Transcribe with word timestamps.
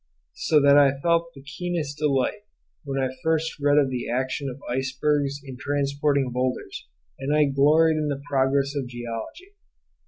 So 0.37 0.59
that 0.63 0.79
I 0.79 0.99
felt 0.99 1.31
the 1.35 1.43
keenest 1.43 1.99
delight 1.99 2.45
when 2.85 2.99
I 2.99 3.13
first 3.21 3.59
read 3.59 3.77
of 3.77 3.91
the 3.91 4.09
action 4.09 4.49
of 4.49 4.59
icebergs 4.67 5.39
in 5.43 5.57
transporting 5.59 6.31
boulders, 6.31 6.87
and 7.19 7.35
I 7.35 7.45
gloried 7.45 7.97
in 7.97 8.07
the 8.07 8.23
progress 8.27 8.73
of 8.75 8.87
Geology. 8.87 9.51